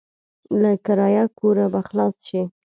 [0.61, 2.41] له کرايه کوره به خلاص شې.